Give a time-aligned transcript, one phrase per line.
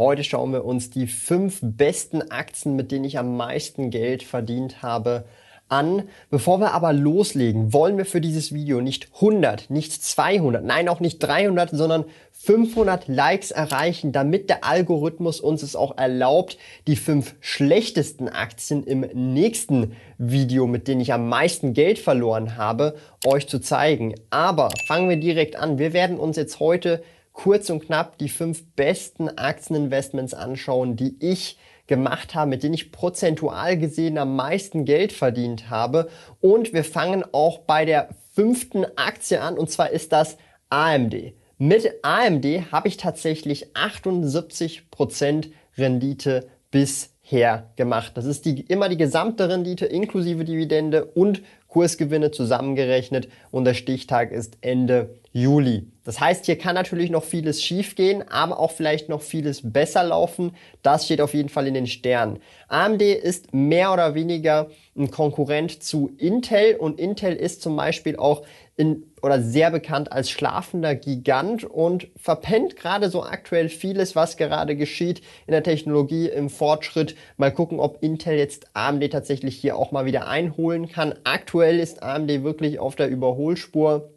[0.00, 4.82] Heute schauen wir uns die fünf besten Aktien, mit denen ich am meisten Geld verdient
[4.82, 5.26] habe,
[5.68, 6.04] an.
[6.30, 11.00] Bevor wir aber loslegen, wollen wir für dieses Video nicht 100, nicht 200, nein auch
[11.00, 17.34] nicht 300, sondern 500 Likes erreichen, damit der Algorithmus uns es auch erlaubt, die fünf
[17.40, 22.96] schlechtesten Aktien im nächsten Video, mit denen ich am meisten Geld verloren habe,
[23.26, 24.14] euch zu zeigen.
[24.30, 25.78] Aber fangen wir direkt an.
[25.78, 27.02] Wir werden uns jetzt heute
[27.32, 32.92] kurz und knapp die fünf besten Aktieninvestments anschauen, die ich gemacht habe, mit denen ich
[32.92, 36.08] prozentual gesehen am meisten Geld verdient habe.
[36.40, 40.38] Und wir fangen auch bei der fünften Aktie an, und zwar ist das
[40.70, 41.34] AMD.
[41.58, 48.12] Mit AMD habe ich tatsächlich 78% Rendite bisher gemacht.
[48.14, 54.32] Das ist die, immer die gesamte Rendite inklusive Dividende und Kursgewinne zusammengerechnet und der Stichtag
[54.32, 55.88] ist Ende Juli.
[56.10, 60.56] Das heißt, hier kann natürlich noch vieles schiefgehen, aber auch vielleicht noch vieles besser laufen.
[60.82, 62.40] Das steht auf jeden Fall in den Sternen.
[62.66, 68.42] AMD ist mehr oder weniger ein Konkurrent zu Intel und Intel ist zum Beispiel auch
[68.76, 74.74] in, oder sehr bekannt als schlafender Gigant und verpennt gerade so aktuell vieles, was gerade
[74.74, 77.14] geschieht in der Technologie, im Fortschritt.
[77.36, 81.14] Mal gucken, ob Intel jetzt AMD tatsächlich hier auch mal wieder einholen kann.
[81.22, 84.10] Aktuell ist AMD wirklich auf der Überholspur.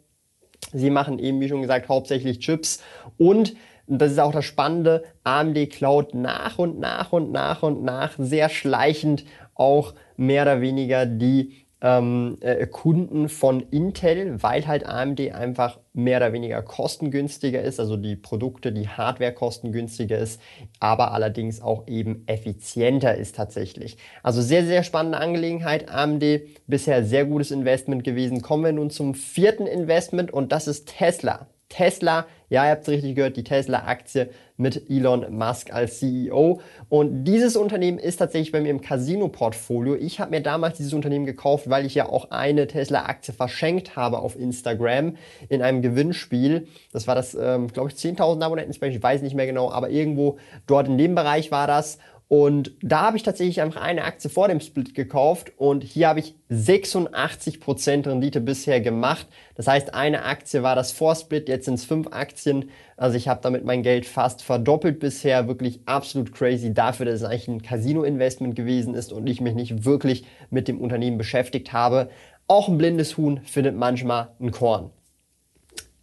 [0.72, 2.82] Sie machen eben, wie schon gesagt, hauptsächlich Chips.
[3.18, 3.54] Und
[3.86, 8.48] das ist auch das Spannende, AMD klaut nach und nach und nach und nach sehr
[8.48, 15.78] schleichend auch mehr oder weniger die ähm, äh, Kunden von Intel, weil halt AMD einfach
[15.92, 20.40] mehr oder weniger kostengünstiger ist, also die Produkte, die Hardware kostengünstiger ist,
[20.80, 23.98] aber allerdings auch eben effizienter ist tatsächlich.
[24.22, 25.90] Also sehr, sehr spannende Angelegenheit.
[25.90, 26.24] AMD
[26.66, 28.40] bisher sehr gutes Investment gewesen.
[28.40, 31.48] Kommen wir nun zum vierten Investment und das ist Tesla.
[31.74, 36.60] Tesla, ja, ihr habt es richtig gehört, die Tesla-Aktie mit Elon Musk als CEO.
[36.88, 39.96] Und dieses Unternehmen ist tatsächlich bei mir im Casino-Portfolio.
[39.96, 44.20] Ich habe mir damals dieses Unternehmen gekauft, weil ich ja auch eine Tesla-Aktie verschenkt habe
[44.20, 45.16] auf Instagram
[45.48, 46.68] in einem Gewinnspiel.
[46.92, 50.38] Das war das, ähm, glaube ich, 10.000 Abonnenten, ich weiß nicht mehr genau, aber irgendwo
[50.68, 51.98] dort in dem Bereich war das.
[52.26, 56.20] Und da habe ich tatsächlich einfach eine Aktie vor dem Split gekauft und hier habe
[56.20, 59.26] ich 86% Rendite bisher gemacht.
[59.56, 62.70] Das heißt, eine Aktie war das Vorsplit, jetzt sind es fünf Aktien.
[62.96, 65.48] Also ich habe damit mein Geld fast verdoppelt bisher.
[65.48, 69.84] Wirklich absolut crazy dafür, dass es eigentlich ein Casino-Investment gewesen ist und ich mich nicht
[69.84, 72.08] wirklich mit dem Unternehmen beschäftigt habe.
[72.46, 74.90] Auch ein blindes Huhn findet manchmal ein Korn.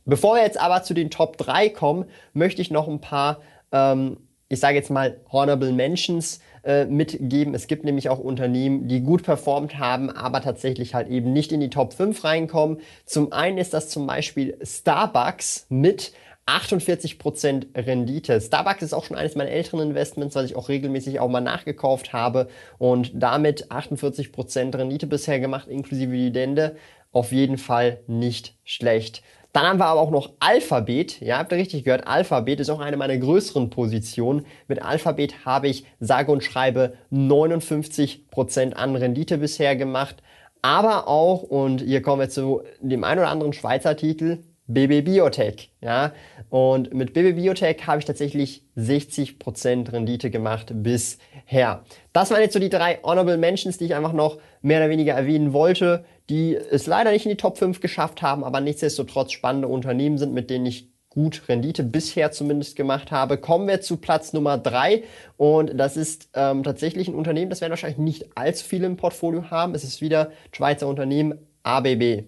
[0.05, 4.17] Bevor wir jetzt aber zu den Top 3 kommen, möchte ich noch ein paar ähm,
[4.51, 7.55] ich sage jetzt mal, Honorable Mentions äh, mitgeben.
[7.55, 11.61] Es gibt nämlich auch Unternehmen, die gut performt haben, aber tatsächlich halt eben nicht in
[11.61, 12.81] die Top 5 reinkommen.
[13.05, 16.11] Zum einen ist das zum Beispiel Starbucks mit
[16.47, 18.41] 48% Rendite.
[18.41, 22.11] Starbucks ist auch schon eines meiner älteren Investments, was ich auch regelmäßig auch mal nachgekauft
[22.11, 26.75] habe und damit 48% Rendite bisher gemacht, inklusive Dividende.
[27.13, 29.23] Auf jeden Fall nicht schlecht.
[29.53, 31.19] Dann haben wir aber auch noch Alphabet.
[31.19, 32.07] Ja, habt ihr richtig gehört?
[32.07, 34.45] Alphabet ist auch eine meiner größeren Positionen.
[34.67, 40.23] Mit Alphabet habe ich sage und schreibe 59% an Rendite bisher gemacht.
[40.61, 45.71] Aber auch, und hier kommen wir zu dem ein oder anderen Schweizer Titel, BB Biotech.
[45.81, 46.13] Ja?
[46.49, 51.83] Und mit BB Biotech habe ich tatsächlich 60% Rendite gemacht bisher.
[52.13, 55.13] Das waren jetzt so die drei Honorable Mentions, die ich einfach noch mehr oder weniger
[55.13, 59.67] erwähnen wollte, die es leider nicht in die Top 5 geschafft haben, aber nichtsdestotrotz spannende
[59.67, 63.37] Unternehmen sind, mit denen ich gut Rendite bisher zumindest gemacht habe.
[63.37, 65.03] Kommen wir zu Platz Nummer drei
[65.35, 69.51] und das ist ähm, tatsächlich ein Unternehmen, das werden wahrscheinlich nicht allzu viele im Portfolio
[69.51, 69.75] haben.
[69.75, 72.23] Es ist wieder Schweizer Unternehmen ABB.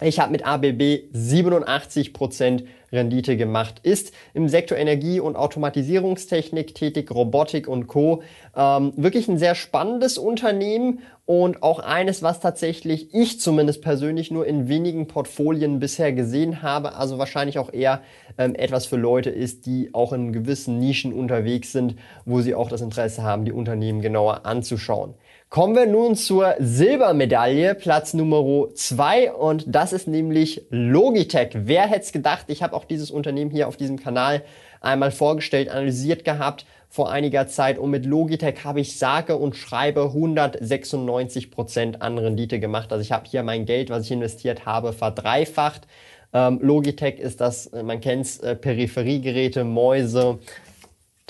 [0.00, 3.80] Ich habe mit ABB 87% Rendite gemacht.
[3.82, 8.22] Ist im Sektor Energie und Automatisierungstechnik tätig, Robotik und Co.
[8.56, 14.46] Ähm, wirklich ein sehr spannendes Unternehmen und auch eines, was tatsächlich ich zumindest persönlich nur
[14.46, 16.96] in wenigen Portfolien bisher gesehen habe.
[16.96, 18.00] Also wahrscheinlich auch eher
[18.36, 21.94] ähm, etwas für Leute ist, die auch in gewissen Nischen unterwegs sind,
[22.24, 25.14] wo sie auch das Interesse haben, die Unternehmen genauer anzuschauen.
[25.50, 31.50] Kommen wir nun zur Silbermedaille, Platz Nummer 2 und das ist nämlich Logitech.
[31.54, 32.44] Wer hätte es gedacht?
[32.46, 34.42] Ich habe auch dieses Unternehmen hier auf diesem Kanal
[34.80, 40.06] einmal vorgestellt, analysiert gehabt vor einiger Zeit und mit Logitech habe ich sage und schreibe
[40.06, 42.92] 196 Prozent an Rendite gemacht.
[42.92, 45.86] Also ich habe hier mein Geld, was ich investiert habe, verdreifacht.
[46.32, 50.40] Ähm, Logitech ist das, man kennt es, äh, Peripheriegeräte, Mäuse,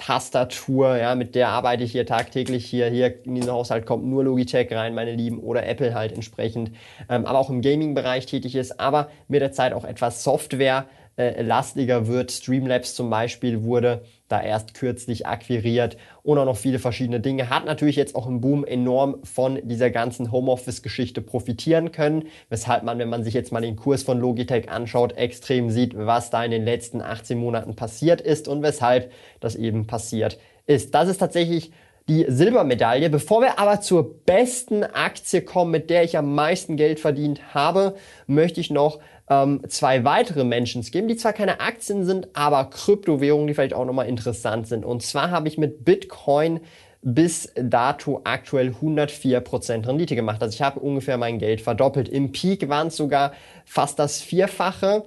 [0.01, 2.89] Tastatur, ja, mit der arbeite ich hier tagtäglich hier.
[2.89, 6.71] Hier in diesen Haushalt kommt nur Logitech rein, meine Lieben, oder Apple halt entsprechend.
[7.11, 10.87] Ähm, aber auch im Gaming-Bereich tätig ist, aber mit der Zeit auch etwas Software
[11.21, 12.33] äh, lastiger wird.
[12.33, 17.51] Streamlabs zum Beispiel wurde da erst kürzlich akquiriert und auch noch viele verschiedene Dinge.
[17.51, 22.99] Hat natürlich jetzt auch im Boom enorm von dieser ganzen Homeoffice-Geschichte profitieren können, weshalb man,
[22.99, 26.53] wenn man sich jetzt mal den Kurs von Logitech anschaut, extrem sieht, was da in
[26.53, 30.95] den letzten 18 Monaten passiert ist und weshalb das eben passiert ist.
[30.95, 31.71] Das ist tatsächlich
[32.09, 33.11] die Silbermedaille.
[33.11, 37.95] Bevor wir aber zur besten Aktie kommen, mit der ich am meisten Geld verdient habe,
[38.27, 39.01] möchte ich noch
[39.31, 43.85] ähm, zwei weitere Mentions geben, die zwar keine Aktien sind, aber Kryptowährungen, die vielleicht auch
[43.87, 44.85] nochmal interessant sind.
[44.85, 46.61] Und zwar habe ich mit Bitcoin
[47.03, 50.43] bis dato aktuell 104% Rendite gemacht.
[50.43, 52.09] Also ich habe ungefähr mein Geld verdoppelt.
[52.09, 53.33] Im Peak waren es sogar
[53.65, 55.05] fast das Vierfache.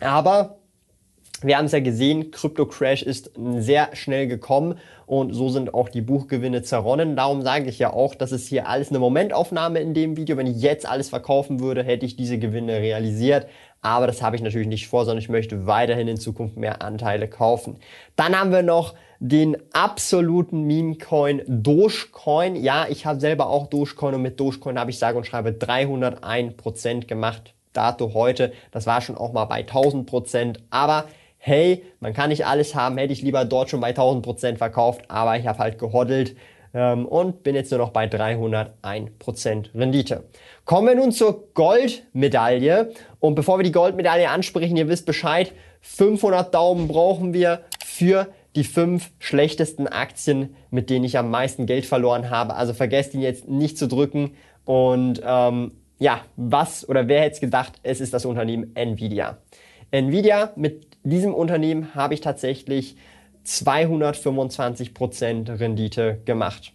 [0.00, 0.58] Aber
[1.42, 5.88] wir haben es ja gesehen, Crypto Crash ist sehr schnell gekommen und so sind auch
[5.88, 7.16] die Buchgewinne zerronnen.
[7.16, 10.36] Darum sage ich ja auch, das ist hier alles eine Momentaufnahme in dem Video.
[10.36, 13.46] Wenn ich jetzt alles verkaufen würde, hätte ich diese Gewinne realisiert.
[13.82, 17.28] Aber das habe ich natürlich nicht vor, sondern ich möchte weiterhin in Zukunft mehr Anteile
[17.28, 17.76] kaufen.
[18.16, 22.56] Dann haben wir noch den absoluten Meme-Coin Dogecoin.
[22.56, 27.06] Ja, ich habe selber auch Dogecoin und mit Dogecoin habe ich sage und schreibe 301%
[27.06, 27.52] gemacht.
[27.74, 31.04] Dato heute, das war schon auch mal bei 1000%, aber
[31.46, 35.36] hey, man kann nicht alles haben, hätte ich lieber dort schon bei 1000% verkauft, aber
[35.36, 36.36] ich habe halt gehoddelt
[36.72, 40.24] ähm, und bin jetzt nur noch bei 301% Rendite.
[40.64, 45.52] Kommen wir nun zur Goldmedaille und bevor wir die Goldmedaille ansprechen, ihr wisst Bescheid,
[45.82, 51.84] 500 Daumen brauchen wir für die fünf schlechtesten Aktien, mit denen ich am meisten Geld
[51.84, 52.54] verloren habe.
[52.54, 57.40] Also vergesst ihn jetzt nicht zu drücken und ähm, ja, was oder wer hätte es
[57.40, 59.36] gedacht, es ist das Unternehmen Nvidia.
[59.90, 62.96] Nvidia, mit diesem Unternehmen habe ich tatsächlich
[63.46, 66.72] 225% Rendite gemacht.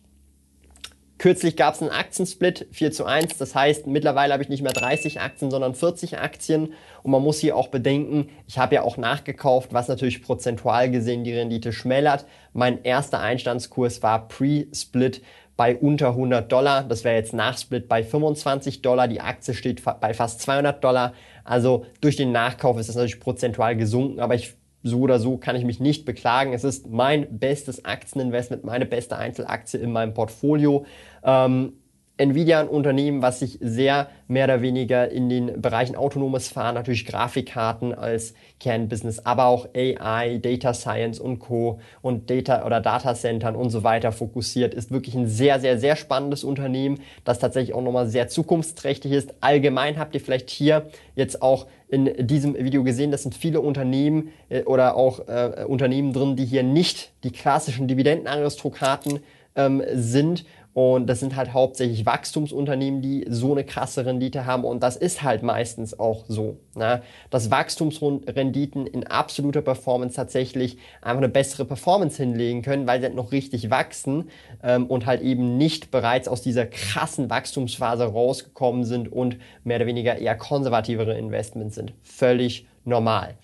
[1.20, 4.72] Kürzlich gab es einen Aktiensplit 4 zu 1, das heißt mittlerweile habe ich nicht mehr
[4.72, 6.74] 30 Aktien, sondern 40 Aktien
[7.04, 11.26] und man muss hier auch bedenken, ich habe ja auch nachgekauft, was natürlich prozentual gesehen
[11.26, 12.26] die Rendite schmälert.
[12.54, 15.22] Mein erster Einstandskurs war Pre-Split
[15.60, 16.84] bei unter 100 Dollar.
[16.84, 19.10] Das wäre jetzt nach Split bei 25 Dollar.
[19.10, 21.12] Die Aktie steht bei fast 200 Dollar.
[21.44, 25.58] Also durch den Nachkauf ist das natürlich prozentual gesunken, aber ich so oder so kann
[25.58, 26.54] ich mich nicht beklagen.
[26.54, 30.86] Es ist mein bestes Aktieninvestment, meine beste Einzelaktie in meinem Portfolio.
[31.26, 31.74] Ähm,
[32.20, 37.06] Nvidia ein Unternehmen, was sich sehr mehr oder weniger in den Bereichen autonomes Fahren, natürlich
[37.06, 41.80] Grafikkarten als Kernbusiness, aber auch AI, Data Science und Co.
[42.02, 45.96] und Data oder Data Centern und so weiter fokussiert, ist wirklich ein sehr, sehr, sehr
[45.96, 49.34] spannendes Unternehmen, das tatsächlich auch nochmal sehr zukunftsträchtig ist.
[49.40, 54.30] Allgemein habt ihr vielleicht hier jetzt auch in diesem Video gesehen, das sind viele Unternehmen
[54.50, 59.22] äh, oder auch äh, Unternehmen drin, die hier nicht die klassischen Dividendenaristokraten
[59.56, 60.46] ähm, sind
[60.80, 64.64] und das sind halt hauptsächlich Wachstumsunternehmen, die so eine krasse Rendite haben.
[64.64, 66.56] Und das ist halt meistens auch so.
[66.74, 67.02] Ne?
[67.30, 73.16] Dass Wachstumsrenditen in absoluter Performance tatsächlich einfach eine bessere Performance hinlegen können, weil sie halt
[73.16, 74.30] noch richtig wachsen
[74.64, 79.86] ähm, und halt eben nicht bereits aus dieser krassen Wachstumsphase rausgekommen sind und mehr oder
[79.86, 81.92] weniger eher konservativere Investments sind.
[82.04, 83.36] Völlig normal.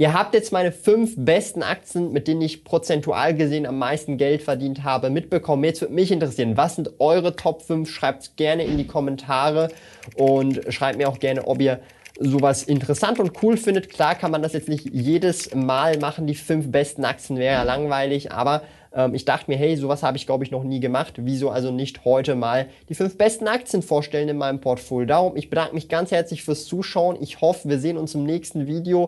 [0.00, 4.42] Ihr habt jetzt meine fünf besten Aktien, mit denen ich prozentual gesehen am meisten Geld
[4.42, 5.64] verdient habe, mitbekommen.
[5.64, 7.90] Jetzt würde mich interessieren, was sind eure Top 5?
[7.90, 9.70] Schreibt gerne in die Kommentare
[10.14, 11.80] und schreibt mir auch gerne, ob ihr
[12.20, 13.90] sowas interessant und cool findet.
[13.90, 17.62] Klar kann man das jetzt nicht jedes Mal machen, die fünf besten Aktien wäre ja
[17.64, 18.62] langweilig, aber
[18.94, 21.14] ähm, ich dachte mir, hey, sowas habe ich glaube ich noch nie gemacht.
[21.16, 25.08] Wieso also nicht heute mal die fünf besten Aktien vorstellen in meinem Portfolio?
[25.08, 27.18] Darum, ich bedanke mich ganz herzlich fürs Zuschauen.
[27.20, 29.07] Ich hoffe, wir sehen uns im nächsten Video.